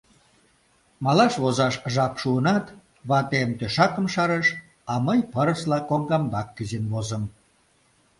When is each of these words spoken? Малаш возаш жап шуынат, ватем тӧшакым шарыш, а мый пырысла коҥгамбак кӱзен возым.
Малаш 1.03 1.33
возаш 1.43 1.75
жап 1.93 2.13
шуынат, 2.21 2.65
ватем 3.09 3.49
тӧшакым 3.59 4.05
шарыш, 4.13 4.47
а 4.91 4.93
мый 5.05 5.19
пырысла 5.31 5.79
коҥгамбак 5.89 6.47
кӱзен 6.55 6.85
возым. 6.91 7.23